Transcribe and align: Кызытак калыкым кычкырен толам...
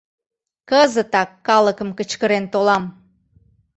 Кызытак 0.69 1.29
калыкым 1.47 1.89
кычкырен 1.97 2.45
толам... 2.53 2.83